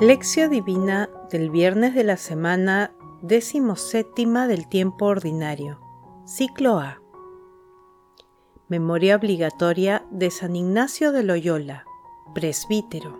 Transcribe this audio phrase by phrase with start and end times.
[0.00, 2.92] Lección Divina del viernes de la semana
[3.74, 5.80] séptima del tiempo ordinario.
[6.24, 7.02] Ciclo A.
[8.68, 11.84] Memoria obligatoria de San Ignacio de Loyola,
[12.32, 13.18] presbítero.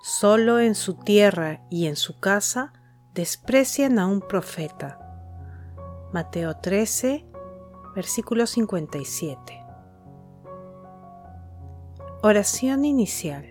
[0.00, 2.72] Solo en su tierra y en su casa
[3.14, 5.00] desprecian a un profeta.
[6.12, 7.26] Mateo 13,
[7.96, 9.60] versículo 57.
[12.22, 13.50] Oración inicial.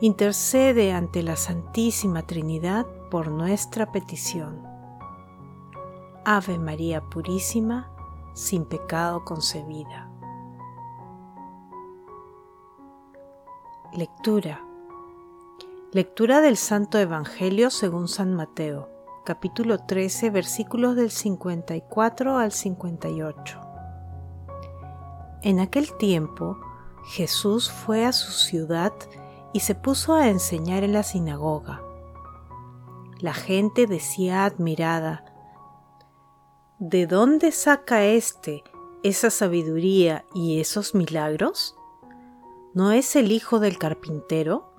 [0.00, 4.62] intercede ante la Santísima Trinidad por nuestra petición.
[6.24, 7.90] Ave María Purísima,
[8.32, 10.10] sin pecado concebida.
[13.92, 14.64] Lectura.
[15.92, 18.88] Lectura del Santo Evangelio según San Mateo,
[19.24, 23.60] capítulo 13, versículos del 54 al 58.
[25.42, 26.58] En aquel tiempo,
[27.04, 31.82] Jesús fue a su ciudad y se puso a enseñar en la sinagoga.
[33.18, 35.24] La gente decía admirada,
[36.78, 38.62] ¿De dónde saca éste
[39.02, 41.76] esa sabiduría y esos milagros?
[42.72, 44.72] ¿No es el hijo del carpintero?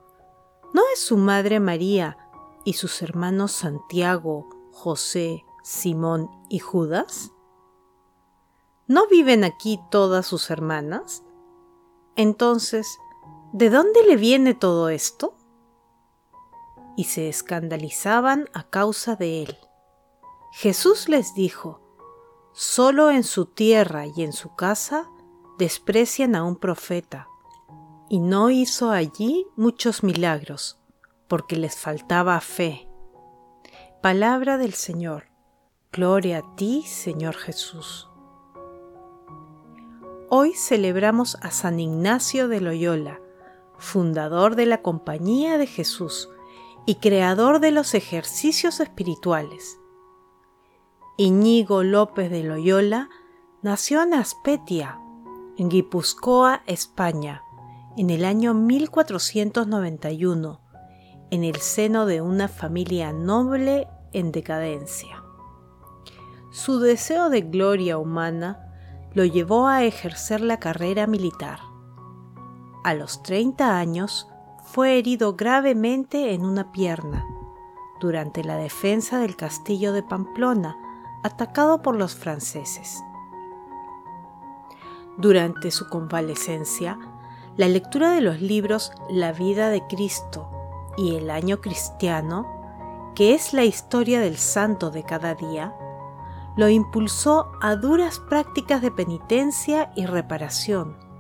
[0.74, 2.18] ¿No es su madre María
[2.64, 7.32] y sus hermanos Santiago, José, Simón y Judas?
[8.88, 11.24] ¿No viven aquí todas sus hermanas?
[12.16, 12.98] Entonces,
[13.54, 15.36] ¿de dónde le viene todo esto?
[16.96, 19.58] Y se escandalizaban a causa de él.
[20.52, 21.82] Jesús les dijo,
[22.54, 25.10] Solo en su tierra y en su casa
[25.58, 27.28] desprecian a un profeta,
[28.10, 30.82] y no hizo allí muchos milagros,
[31.30, 32.90] porque les faltaba fe.
[34.02, 35.30] Palabra del Señor.
[35.94, 38.10] Gloria a ti, Señor Jesús.
[40.30, 43.20] Hoy celebramos a San Ignacio de Loyola,
[43.82, 46.30] fundador de la Compañía de Jesús
[46.86, 49.78] y creador de los ejercicios espirituales.
[51.18, 53.10] Iñigo López de Loyola
[53.62, 55.02] nació en Aspetia,
[55.58, 57.42] en Guipúzcoa, España,
[57.98, 60.62] en el año 1491,
[61.32, 65.22] en el seno de una familia noble en decadencia.
[66.52, 68.68] Su deseo de gloria humana
[69.14, 71.71] lo llevó a ejercer la carrera militar.
[72.84, 74.28] A los 30 años
[74.64, 77.28] fue herido gravemente en una pierna
[78.00, 80.76] durante la defensa del castillo de Pamplona,
[81.24, 83.04] atacado por los franceses.
[85.18, 86.98] Durante su convalecencia,
[87.56, 90.50] la lectura de los libros La vida de Cristo
[90.98, 92.48] y El año cristiano,
[93.14, 95.76] que es la historia del santo de cada día,
[96.58, 101.11] lo impulsó a duras prácticas de penitencia y reparación,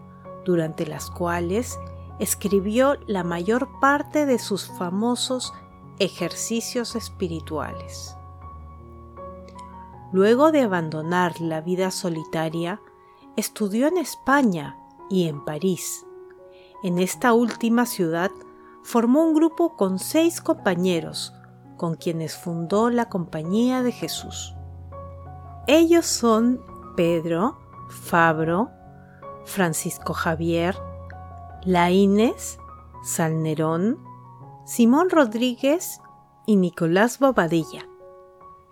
[0.45, 1.77] durante las cuales
[2.19, 5.53] escribió la mayor parte de sus famosos
[5.99, 8.15] ejercicios espirituales.
[10.11, 12.81] Luego de abandonar la vida solitaria,
[13.37, 14.77] estudió en España
[15.09, 16.05] y en París.
[16.83, 18.31] En esta última ciudad
[18.83, 21.33] formó un grupo con seis compañeros,
[21.77, 24.53] con quienes fundó la Compañía de Jesús.
[25.67, 26.61] Ellos son
[26.95, 27.57] Pedro,
[27.89, 28.69] Fabro,
[29.45, 30.77] Francisco Javier,
[31.63, 32.57] Laínez,
[33.03, 33.99] Salnerón,
[34.65, 36.01] Simón Rodríguez
[36.45, 37.87] y Nicolás Bobadilla.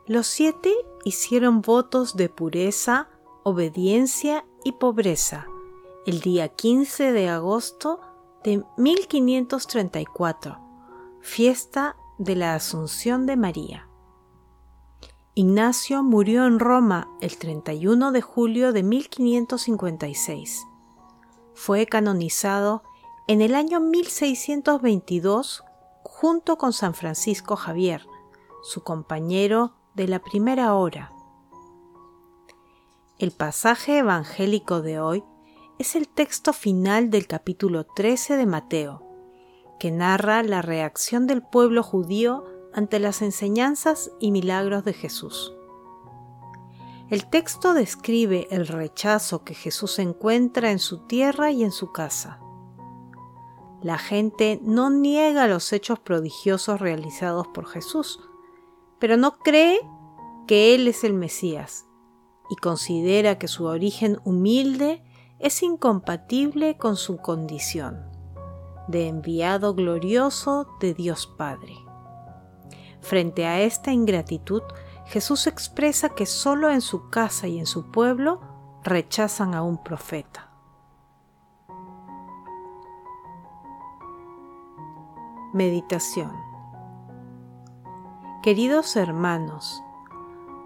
[0.06, 3.10] Los siete hicieron votos de pureza,
[3.44, 5.48] obediencia y pobreza
[6.06, 8.00] el día 15 de agosto
[8.44, 10.58] de 1534,
[11.22, 13.89] fiesta de la Asunción de María.
[15.40, 20.68] Ignacio murió en Roma el 31 de julio de 1556.
[21.54, 22.84] Fue canonizado
[23.26, 25.64] en el año 1622
[26.04, 28.06] junto con San Francisco Javier,
[28.64, 31.14] su compañero de la primera hora.
[33.18, 35.24] El pasaje evangélico de hoy
[35.78, 39.08] es el texto final del capítulo 13 de Mateo,
[39.80, 42.44] que narra la reacción del pueblo judío
[42.80, 45.54] ante las enseñanzas y milagros de Jesús.
[47.10, 52.40] El texto describe el rechazo que Jesús encuentra en su tierra y en su casa.
[53.82, 58.22] La gente no niega los hechos prodigiosos realizados por Jesús,
[58.98, 59.80] pero no cree
[60.48, 61.86] que Él es el Mesías
[62.50, 65.04] y considera que su origen humilde
[65.40, 68.10] es incompatible con su condición
[68.88, 71.89] de enviado glorioso de Dios Padre.
[73.10, 74.62] Frente a esta ingratitud,
[75.08, 78.40] Jesús expresa que solo en su casa y en su pueblo
[78.84, 80.52] rechazan a un profeta.
[85.54, 86.32] Meditación
[88.44, 89.82] Queridos hermanos,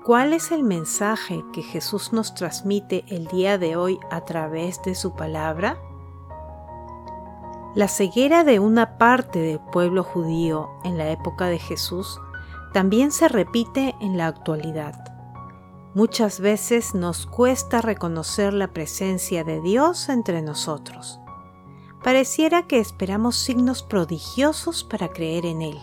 [0.03, 4.95] ¿cuál es el mensaje que Jesús nos transmite el día de hoy a través de
[4.95, 5.77] su palabra?
[7.73, 12.19] La ceguera de una parte del pueblo judío en la época de Jesús
[12.73, 14.95] también se repite en la actualidad.
[15.93, 21.19] Muchas veces nos cuesta reconocer la presencia de Dios entre nosotros.
[22.03, 25.79] Pareciera que esperamos signos prodigiosos para creer en Él.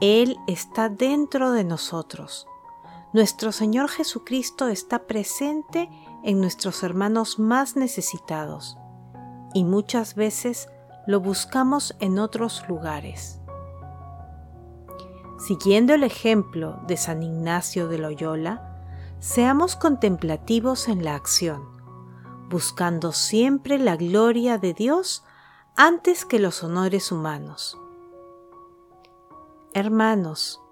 [0.00, 2.46] Él está dentro de nosotros.
[3.12, 5.88] Nuestro Señor Jesucristo está presente
[6.24, 8.76] en nuestros hermanos más necesitados
[9.54, 10.68] y muchas veces
[11.06, 13.40] lo buscamos en otros lugares.
[15.38, 18.76] Siguiendo el ejemplo de San Ignacio de Loyola,
[19.20, 21.68] seamos contemplativos en la acción,
[22.48, 25.24] buscando siempre la gloria de Dios
[25.76, 27.78] antes que los honores humanos.
[29.74, 30.62] Hermanos,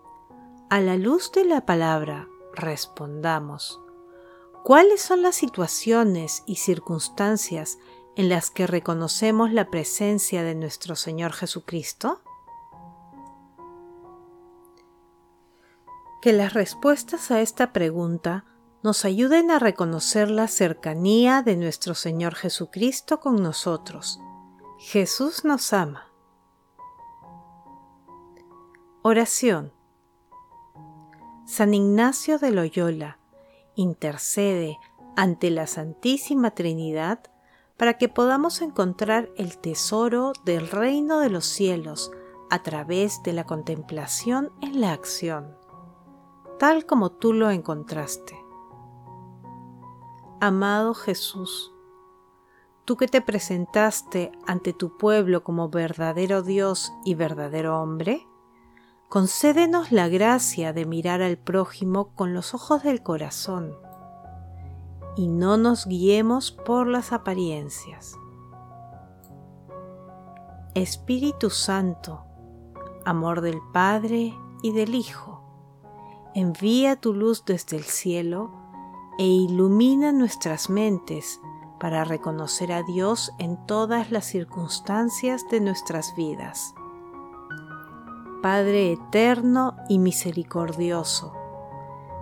[0.70, 3.81] a la luz de la palabra, respondamos,
[4.62, 7.78] ¿cuáles son las situaciones y circunstancias
[8.16, 12.22] en las que reconocemos la presencia de nuestro Señor Jesucristo?
[16.25, 18.47] Que las respuestas a esta pregunta
[18.82, 24.19] nos ayuden a reconocer la cercanía de nuestro Señor Jesucristo con nosotros.
[24.79, 26.11] Jesús nos ama.
[29.03, 29.75] Oración.
[31.44, 33.19] San Ignacio de Loyola
[33.75, 34.79] intercede
[35.17, 37.21] ante la Santísima Trinidad
[37.76, 42.11] para que podamos encontrar el tesoro del reino de los cielos
[42.49, 45.62] a través de la contemplación en la acción,
[46.59, 48.39] tal como tú lo encontraste.
[50.41, 51.73] Amado Jesús,
[52.85, 58.27] tú que te presentaste ante tu pueblo como verdadero Dios y verdadero hombre,
[59.09, 63.75] concédenos la gracia de mirar al prójimo con los ojos del corazón
[65.17, 68.17] y no nos guiemos por las apariencias.
[70.75, 72.25] Espíritu Santo,
[73.05, 75.34] amor del Padre y del Hijo,
[76.35, 78.51] envía tu luz desde el cielo
[79.19, 81.41] e ilumina nuestras mentes
[81.79, 86.75] para reconocer a Dios en todas las circunstancias de nuestras vidas.
[88.43, 91.33] Padre eterno y misericordioso,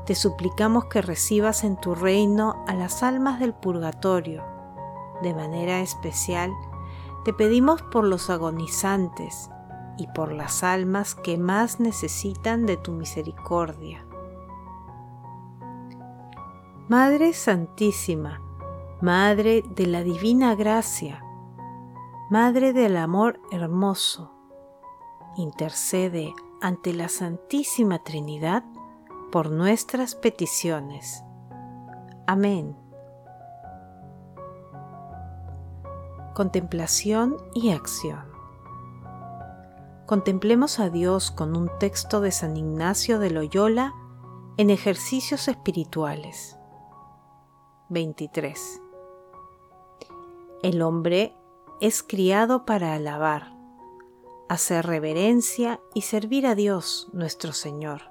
[0.05, 4.45] te suplicamos que recibas en tu reino a las almas del purgatorio.
[5.23, 6.53] De manera especial,
[7.25, 9.49] te pedimos por los agonizantes
[9.99, 14.07] y por las almas que más necesitan de tu misericordia.
[16.89, 18.41] Madre Santísima,
[19.01, 21.23] Madre de la Divina Gracia,
[22.31, 24.33] Madre del Amor Hermoso,
[25.37, 28.65] intercede ante la Santísima Trinidad
[29.31, 31.25] por nuestras peticiones.
[32.27, 32.77] Amén.
[36.35, 38.32] Contemplación y acción.
[40.13, 43.95] Contemplemos a Dios con un texto de San Ignacio de Loyola
[44.59, 46.59] en ejercicios espirituales.
[47.89, 48.83] 23.
[50.63, 51.35] El hombre
[51.81, 53.57] es criado para alabar,
[54.51, 58.03] hacer reverencia y servir a Dios nuestro Señor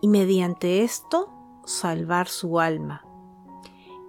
[0.00, 1.28] y mediante esto
[1.64, 3.04] salvar su alma.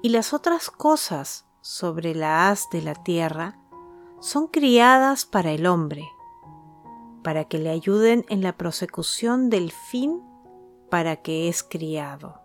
[0.04, 3.60] Y las otras cosas sobre la haz de la tierra
[4.20, 6.08] son criadas para el hombre,
[7.28, 10.24] para que le ayuden en la prosecución del fin
[10.90, 12.40] para que es criado.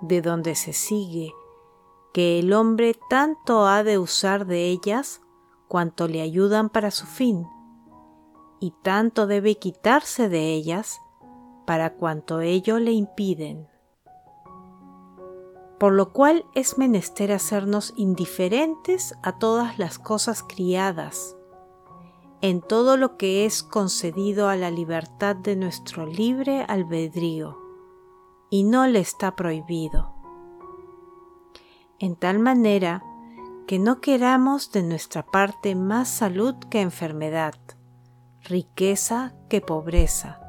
[0.00, 1.34] De donde se sigue
[2.14, 5.20] que el hombre tanto ha de usar de ellas
[5.68, 7.46] cuanto le ayudan para su fin,
[8.58, 10.98] y tanto debe quitarse de ellas
[11.66, 13.68] para cuanto ello le impiden.
[15.78, 21.35] Por lo cual es menester hacernos indiferentes a todas las cosas criadas,
[22.40, 27.58] en todo lo que es concedido a la libertad de nuestro libre albedrío,
[28.50, 30.14] y no le está prohibido.
[31.98, 33.02] En tal manera
[33.66, 37.54] que no queramos de nuestra parte más salud que enfermedad,
[38.42, 40.40] riqueza que pobreza,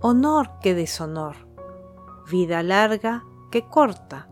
[0.00, 1.48] honor que deshonor,
[2.30, 4.28] vida larga que corta,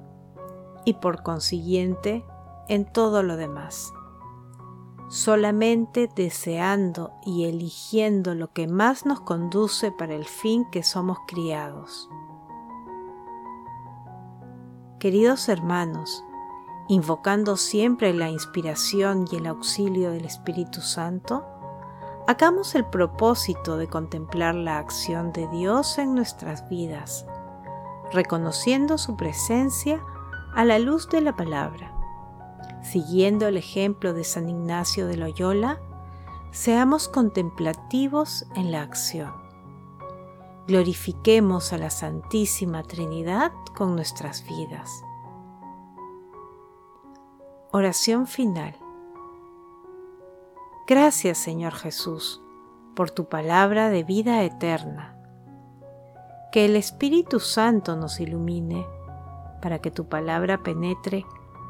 [0.85, 2.25] y por consiguiente
[2.69, 3.93] en todo lo demás.
[5.09, 12.11] Solamente deseando y eligiendo lo que más nos conduce para el fin que somos criados.
[14.99, 16.25] Queridos hermanos,
[16.89, 21.45] invocando siempre la inspiración y el auxilio del Espíritu Santo,
[22.27, 27.27] hagamos el propósito de contemplar la acción de Dios en nuestras vidas,
[28.13, 30.03] reconociendo su presencia
[30.55, 31.96] a la luz de la palabra.
[32.91, 35.81] Siguiendo el ejemplo de San Ignacio de Loyola,
[36.53, 39.33] seamos contemplativos en la acción.
[40.69, 45.03] Glorifiquemos a la Santísima Trinidad con nuestras vidas.
[47.73, 48.77] Oración final.
[50.87, 52.41] Gracias Señor Jesús
[52.95, 55.19] por tu palabra de vida eterna.
[56.53, 58.87] Que el Espíritu Santo nos ilumine
[59.61, 61.27] para que tu palabra penetre